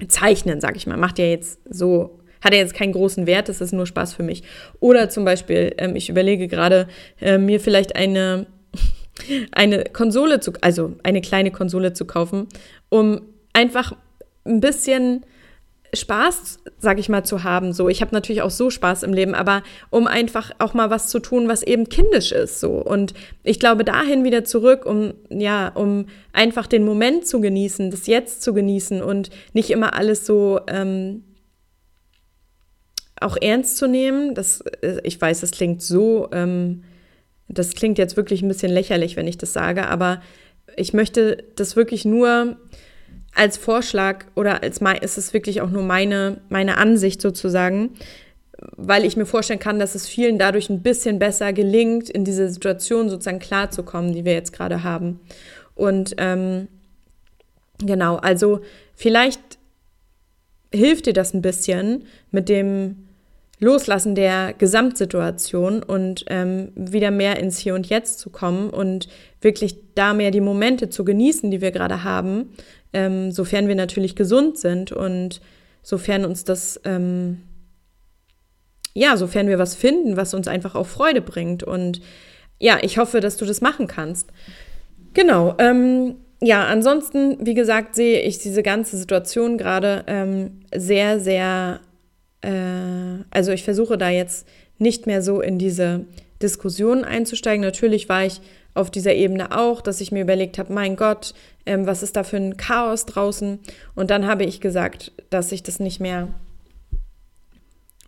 [0.07, 3.61] Zeichnen, sag ich mal, macht ja jetzt so, hat ja jetzt keinen großen Wert, das
[3.61, 4.43] ist nur Spaß für mich.
[4.79, 6.87] Oder zum Beispiel, ähm, ich überlege gerade,
[7.21, 8.47] äh, mir vielleicht eine,
[9.51, 12.47] eine Konsole zu, also eine kleine Konsole zu kaufen,
[12.89, 13.21] um
[13.53, 13.93] einfach
[14.45, 15.25] ein bisschen
[15.95, 17.73] Spaß, sag ich mal, zu haben.
[17.73, 21.07] So, ich habe natürlich auch so Spaß im Leben, aber um einfach auch mal was
[21.07, 22.59] zu tun, was eben kindisch ist.
[22.59, 27.91] So und ich glaube dahin wieder zurück, um ja, um einfach den Moment zu genießen,
[27.91, 31.23] das Jetzt zu genießen und nicht immer alles so ähm,
[33.19, 34.35] auch ernst zu nehmen.
[34.35, 36.83] Das, äh, ich weiß, das klingt so, ähm,
[37.47, 40.21] das klingt jetzt wirklich ein bisschen lächerlich, wenn ich das sage, aber
[40.77, 42.57] ich möchte das wirklich nur
[43.35, 47.91] als Vorschlag oder als ist es wirklich auch nur meine, meine Ansicht sozusagen,
[48.77, 52.49] weil ich mir vorstellen kann, dass es vielen dadurch ein bisschen besser gelingt, in diese
[52.49, 55.19] Situation sozusagen klarzukommen, die wir jetzt gerade haben.
[55.75, 56.69] Und ähm,
[57.79, 58.61] genau, also
[58.95, 59.41] vielleicht
[60.73, 63.05] hilft dir das ein bisschen mit dem
[63.59, 69.07] Loslassen der Gesamtsituation und ähm, wieder mehr ins Hier und Jetzt zu kommen und
[69.39, 72.49] wirklich da mehr die Momente zu genießen, die wir gerade haben,
[72.95, 75.41] ähm, sofern wir natürlich gesund sind und
[75.83, 77.43] sofern uns das, ähm,
[78.93, 81.63] ja, sofern wir was finden, was uns einfach auch Freude bringt.
[81.63, 82.01] Und
[82.59, 84.29] ja, ich hoffe, dass du das machen kannst.
[85.13, 85.55] Genau.
[85.59, 91.81] Ähm, ja, ansonsten, wie gesagt, sehe ich diese ganze Situation gerade ähm, sehr, sehr
[92.45, 96.05] äh, also ich versuche da jetzt nicht mehr so in diese
[96.41, 97.63] Diskussion einzusteigen.
[97.63, 98.41] Natürlich war ich
[98.73, 101.33] auf dieser Ebene auch, dass ich mir überlegt habe, mein Gott,
[101.65, 103.59] ähm, was ist da für ein Chaos draußen?
[103.95, 106.29] Und dann habe ich gesagt, dass ich das nicht mehr,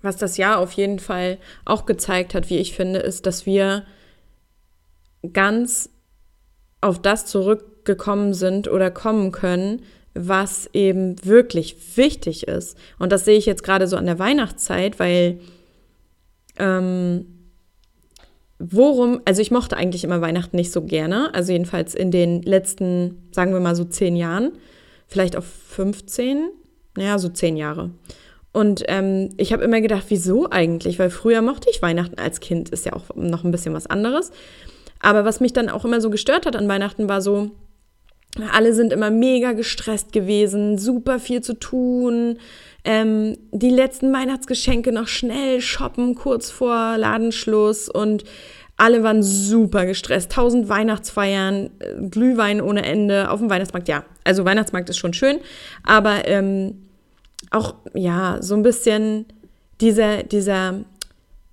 [0.01, 3.83] was das Jahr auf jeden Fall auch gezeigt hat, wie ich finde, ist, dass wir
[5.33, 5.89] ganz
[6.81, 9.81] auf das zurückgekommen sind oder kommen können,
[10.13, 12.77] was eben wirklich wichtig ist.
[12.99, 15.39] Und das sehe ich jetzt gerade so an der Weihnachtszeit, weil
[16.57, 17.36] ähm,
[18.59, 23.27] worum, also ich mochte eigentlich immer Weihnachten nicht so gerne, also jedenfalls in den letzten,
[23.31, 24.53] sagen wir mal so zehn Jahren,
[25.07, 26.49] vielleicht auch 15,
[26.95, 27.91] naja, so zehn Jahre.
[28.51, 30.97] Und ähm, ich habe immer gedacht, wieso eigentlich?
[30.97, 34.31] Weil früher mochte ich Weihnachten als Kind, ist ja auch noch ein bisschen was anderes.
[34.99, 37.51] Aber was mich dann auch immer so gestört hat an Weihnachten war so,
[38.53, 42.37] alle sind immer mega gestresst gewesen, super viel zu tun.
[42.83, 48.23] Ähm, die letzten Weihnachtsgeschenke noch schnell shoppen, kurz vor Ladenschluss und
[48.77, 50.31] alle waren super gestresst.
[50.31, 53.87] Tausend Weihnachtsfeiern, äh, Glühwein ohne Ende auf dem Weihnachtsmarkt.
[53.87, 55.39] Ja, also Weihnachtsmarkt ist schon schön,
[55.83, 56.87] aber ähm,
[57.51, 59.25] auch ja so ein bisschen
[59.81, 60.85] dieser dieser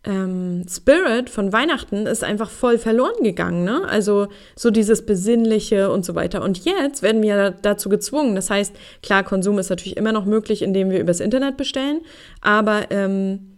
[0.04, 3.64] ähm, Spirit von Weihnachten ist einfach voll verloren gegangen.
[3.64, 3.86] Ne?
[3.88, 6.42] Also so dieses Besinnliche und so weiter.
[6.42, 8.34] Und jetzt werden wir dazu gezwungen.
[8.34, 12.02] Das heißt, klar, Konsum ist natürlich immer noch möglich, indem wir übers Internet bestellen.
[12.42, 13.56] Aber ähm,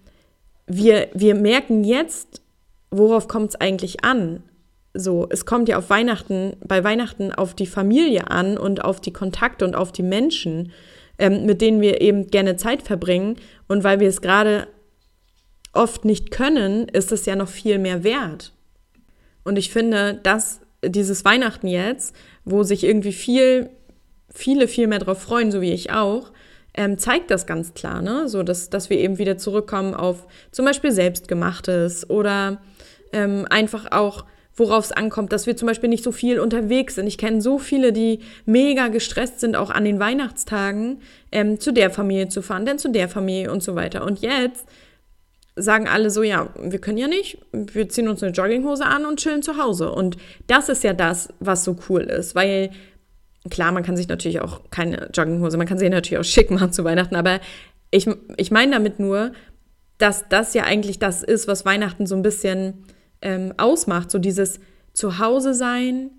[0.66, 2.42] wir, wir merken jetzt,
[2.90, 4.42] worauf kommt es eigentlich an?
[4.94, 9.12] So, es kommt ja auf Weihnachten, bei Weihnachten auf die Familie an und auf die
[9.12, 10.72] Kontakte und auf die Menschen,
[11.18, 13.37] ähm, mit denen wir eben gerne Zeit verbringen.
[13.68, 14.68] Und weil wir es gerade
[15.77, 18.53] oft nicht können, ist es ja noch viel mehr wert.
[19.45, 23.71] Und ich finde, dass dieses Weihnachten jetzt, wo sich irgendwie viel,
[24.33, 26.33] viele viel mehr drauf freuen, so wie ich auch,
[26.75, 28.29] ähm, zeigt das ganz klar, ne?
[28.29, 32.61] So, dass, dass wir eben wieder zurückkommen auf zum Beispiel Selbstgemachtes oder
[33.12, 37.07] ähm, einfach auch, worauf es ankommt, dass wir zum Beispiel nicht so viel unterwegs sind.
[37.07, 41.01] Ich kenne so viele, die mega gestresst sind, auch an den Weihnachtstagen,
[41.33, 44.05] ähm, zu der Familie zu fahren, denn zu der Familie und so weiter.
[44.05, 44.67] Und jetzt
[45.57, 49.19] sagen alle so, ja, wir können ja nicht, wir ziehen uns eine Jogginghose an und
[49.19, 49.90] chillen zu Hause.
[49.90, 52.71] Und das ist ja das, was so cool ist, weil
[53.51, 56.73] klar, man kann sich natürlich auch keine Jogginghose, man kann sie natürlich auch schick machen
[56.73, 57.40] zu Weihnachten, aber
[57.90, 59.33] ich, ich meine damit nur,
[59.99, 62.85] dass das ja eigentlich das ist, was Weihnachten so ein bisschen
[63.23, 64.61] ähm, ausmacht, so dieses
[64.92, 66.11] Zuhause sein,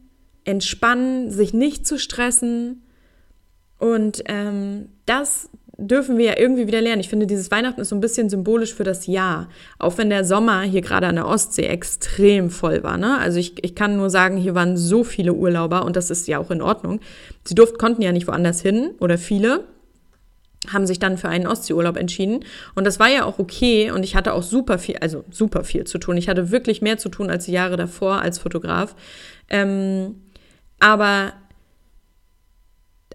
[0.46, 2.84] entspannen, sich nicht zu stressen
[3.78, 7.02] und ähm, das dürfen wir ja irgendwie wieder lernen.
[7.02, 9.48] Ich finde, dieses Weihnachten ist so ein bisschen symbolisch für das Jahr.
[9.78, 12.98] Auch wenn der Sommer hier gerade an der Ostsee extrem voll war.
[12.98, 13.18] Ne?
[13.20, 16.40] Also ich, ich kann nur sagen, hier waren so viele Urlauber und das ist ja
[16.40, 17.00] auch in Ordnung.
[17.44, 19.66] Sie durften, konnten ja nicht woanders hin oder viele
[20.74, 22.44] haben sich dann für einen Ostseeurlaub entschieden.
[22.76, 23.92] Und das war ja auch okay.
[23.92, 26.18] Und ich hatte auch super viel, also super viel zu tun.
[26.18, 28.96] Ich hatte wirklich mehr zu tun als die Jahre davor als Fotograf.
[29.50, 30.16] Ähm,
[30.80, 31.34] aber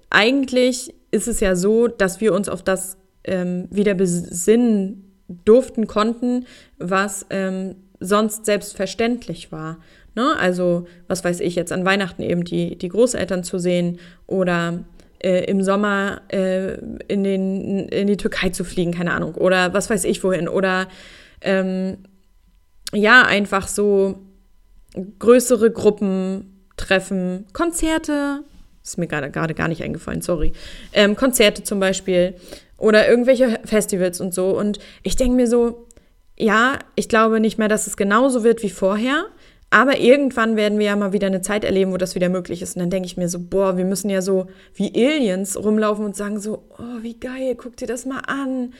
[0.08, 5.12] eigentlich ist es ja so, dass wir uns auf das ähm, wieder besinnen
[5.44, 6.46] durften, konnten,
[6.78, 9.78] was ähm, sonst selbstverständlich war.
[10.14, 10.34] Ne?
[10.38, 14.84] Also, was weiß ich, jetzt an Weihnachten eben die, die Großeltern zu sehen oder
[15.22, 16.74] äh, im Sommer äh,
[17.08, 20.88] in, den, in die Türkei zu fliegen, keine Ahnung, oder was weiß ich wohin, oder
[21.40, 21.98] ähm,
[22.92, 24.18] ja, einfach so
[25.18, 28.42] größere Gruppen treffen, Konzerte,
[28.84, 30.52] ist mir gerade, gar nicht eingefallen, sorry.
[30.92, 32.34] Ähm, Konzerte zum Beispiel
[32.78, 34.58] oder irgendwelche Festivals und so.
[34.58, 35.86] Und ich denke mir so,
[36.36, 39.26] ja, ich glaube nicht mehr, dass es genauso wird wie vorher.
[39.70, 42.76] Aber irgendwann werden wir ja mal wieder eine Zeit erleben, wo das wieder möglich ist.
[42.76, 46.14] Und dann denke ich mir so, boah, wir müssen ja so wie Aliens rumlaufen und
[46.14, 48.74] sagen so, oh, wie geil, guck dir das mal an.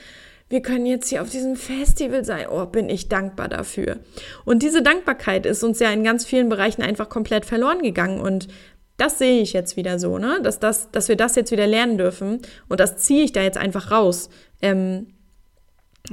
[0.49, 2.45] wir können jetzt hier auf diesem Festival sein.
[2.51, 3.97] Oh, bin ich dankbar dafür.
[4.45, 8.21] Und diese Dankbarkeit ist uns ja in ganz vielen Bereichen einfach komplett verloren gegangen.
[8.21, 8.49] Und
[9.03, 10.39] das sehe ich jetzt wieder so, ne?
[10.41, 12.39] Dass, das, dass wir das jetzt wieder lernen dürfen.
[12.69, 14.29] Und das ziehe ich da jetzt einfach raus.
[14.61, 15.07] Ähm,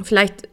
[0.03, 0.49] vielleicht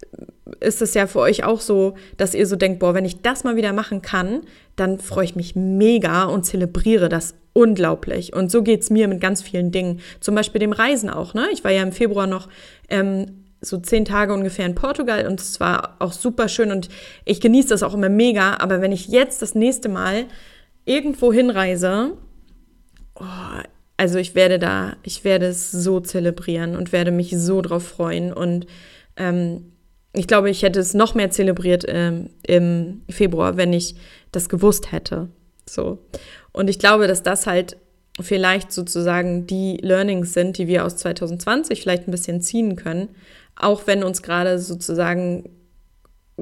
[0.60, 3.44] ist es ja für euch auch so, dass ihr so denkt, boah, wenn ich das
[3.44, 4.42] mal wieder machen kann,
[4.76, 8.34] dann freue ich mich mega und zelebriere das unglaublich.
[8.36, 10.00] Und so geht es mir mit ganz vielen Dingen.
[10.20, 11.34] Zum Beispiel dem Reisen auch.
[11.34, 11.48] Ne?
[11.52, 12.50] Ich war ja im Februar noch
[12.88, 16.90] ähm, so zehn Tage ungefähr in Portugal und es war auch super schön und
[17.26, 18.58] ich genieße das auch immer mega.
[18.60, 20.26] Aber wenn ich jetzt das nächste Mal
[20.86, 22.14] irgendwo hinreise,
[23.20, 23.62] oh,
[23.98, 28.32] also ich werde da, ich werde es so zelebrieren und werde mich so drauf freuen
[28.32, 28.68] und
[29.16, 29.72] ähm,
[30.14, 33.96] ich glaube, ich hätte es noch mehr zelebriert ähm, im Februar, wenn ich
[34.32, 35.30] das gewusst hätte.
[35.70, 36.00] So.
[36.52, 37.78] Und ich glaube, dass das halt
[38.20, 43.10] vielleicht sozusagen die Learnings sind, die wir aus 2020 vielleicht ein bisschen ziehen können,
[43.56, 45.50] auch wenn uns gerade sozusagen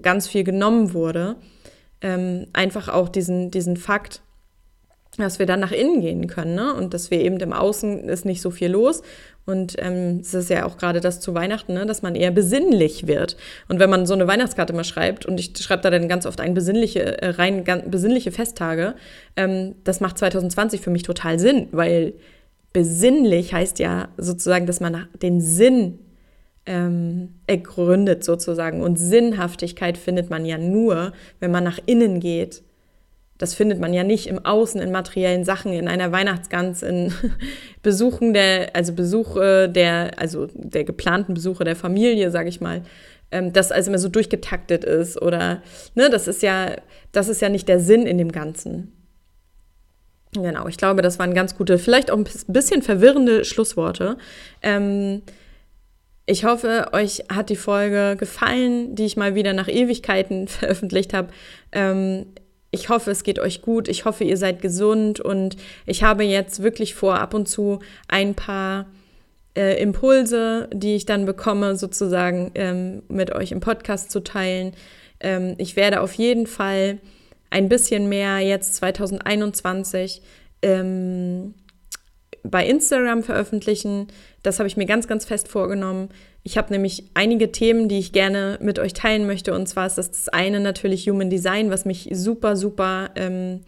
[0.01, 1.35] ganz viel genommen wurde.
[2.01, 4.21] Ähm, einfach auch diesen, diesen Fakt,
[5.23, 6.73] dass wir dann nach innen gehen können ne?
[6.73, 9.01] und dass wir eben im Außen ist nicht so viel los
[9.45, 13.05] und ähm, es ist ja auch gerade das zu Weihnachten, ne, dass man eher besinnlich
[13.05, 13.37] wird.
[13.67, 16.41] Und wenn man so eine Weihnachtskarte mal schreibt, und ich schreibe da dann ganz oft
[16.41, 18.95] ein besinnliche, äh, rein besinnliche Festtage,
[19.35, 22.13] ähm, das macht 2020 für mich total Sinn, weil
[22.73, 25.99] besinnlich heißt ja sozusagen, dass man den Sinn
[26.65, 28.81] ähm, ergründet sozusagen.
[28.81, 32.63] Und Sinnhaftigkeit findet man ja nur, wenn man nach innen geht
[33.37, 37.13] das findet man ja nicht im Außen, in materiellen Sachen, in einer Weihnachtsgans, in
[37.81, 42.81] Besuchen der, also Besuche der, also der geplanten Besuche der Familie, sage ich mal,
[43.31, 45.61] ähm, das also immer so durchgetaktet ist oder,
[45.95, 46.75] ne, das ist ja,
[47.11, 48.93] das ist ja nicht der Sinn in dem Ganzen.
[50.33, 54.17] Genau, ich glaube, das waren ganz gute, vielleicht auch ein bisschen verwirrende Schlussworte.
[54.61, 55.21] Ähm,
[56.25, 61.29] ich hoffe, euch hat die Folge gefallen, die ich mal wieder nach Ewigkeiten veröffentlicht habe.
[61.71, 62.27] Ähm,
[62.75, 63.87] ich hoffe, es geht euch gut.
[63.87, 65.19] Ich hoffe, ihr seid gesund.
[65.21, 68.85] Und ich habe jetzt wirklich vor, ab und zu ein paar
[69.57, 74.73] äh, Impulse, die ich dann bekomme, sozusagen ähm, mit euch im Podcast zu teilen.
[75.21, 76.99] Ähm, ich werde auf jeden Fall
[77.49, 80.21] ein bisschen mehr jetzt 2021
[80.61, 81.53] ähm,
[82.49, 84.07] bei Instagram veröffentlichen.
[84.43, 86.09] Das habe ich mir ganz, ganz fest vorgenommen.
[86.43, 89.53] Ich habe nämlich einige Themen, die ich gerne mit euch teilen möchte.
[89.53, 93.61] Und zwar ist das, das eine natürlich Human Design, was mich super, super ähm,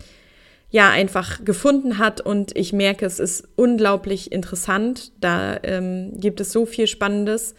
[0.69, 2.21] ja einfach gefunden hat.
[2.21, 5.11] Und ich merke, es ist unglaublich interessant.
[5.19, 7.55] Da ähm, gibt es so viel Spannendes.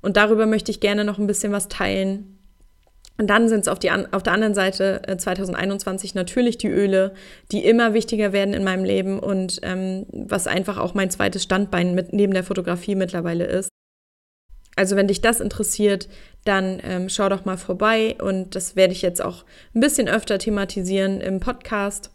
[0.00, 2.37] Und darüber möchte ich gerne noch ein bisschen was teilen.
[3.20, 3.78] Und dann sind es auf,
[4.12, 7.12] auf der anderen Seite äh, 2021 natürlich die Öle,
[7.50, 11.96] die immer wichtiger werden in meinem Leben und ähm, was einfach auch mein zweites Standbein
[11.96, 13.68] mit, neben der Fotografie mittlerweile ist.
[14.76, 16.08] Also wenn dich das interessiert,
[16.44, 20.38] dann ähm, schau doch mal vorbei und das werde ich jetzt auch ein bisschen öfter
[20.38, 22.12] thematisieren im Podcast.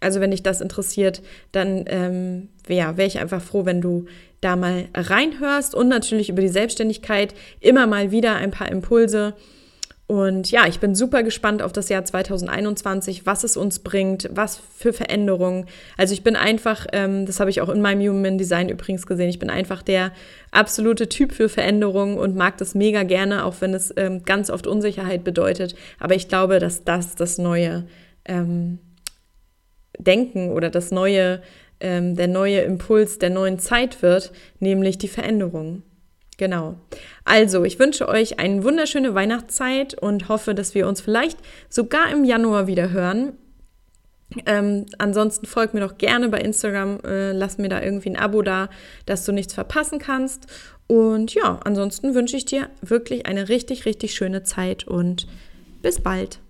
[0.00, 4.06] Also wenn dich das interessiert, dann ähm, ja, wäre ich einfach froh, wenn du
[4.40, 9.34] da mal reinhörst und natürlich über die Selbstständigkeit immer mal wieder ein paar Impulse
[10.12, 14.60] und ja, ich bin super gespannt auf das Jahr 2021, was es uns bringt, was
[14.76, 15.64] für Veränderungen.
[15.96, 19.30] Also ich bin einfach, ähm, das habe ich auch in meinem Human Design übrigens gesehen,
[19.30, 20.12] ich bin einfach der
[20.50, 24.66] absolute Typ für Veränderungen und mag das mega gerne, auch wenn es ähm, ganz oft
[24.66, 25.76] Unsicherheit bedeutet.
[25.98, 27.86] Aber ich glaube, dass das das neue
[28.26, 28.80] ähm,
[29.98, 31.40] Denken oder das neue,
[31.80, 35.84] ähm, der neue Impuls der neuen Zeit wird, nämlich die Veränderung.
[36.42, 36.74] Genau.
[37.24, 42.24] Also, ich wünsche euch eine wunderschöne Weihnachtszeit und hoffe, dass wir uns vielleicht sogar im
[42.24, 43.34] Januar wieder hören.
[44.44, 48.42] Ähm, ansonsten folgt mir doch gerne bei Instagram, äh, lass mir da irgendwie ein Abo
[48.42, 48.70] da,
[49.06, 50.48] dass du nichts verpassen kannst.
[50.88, 55.28] Und ja, ansonsten wünsche ich dir wirklich eine richtig, richtig schöne Zeit und
[55.80, 56.40] bis bald.